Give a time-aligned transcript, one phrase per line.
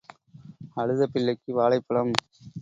[0.77, 2.13] அழுத பிள்ளைக்கு வாழைப்பழம்.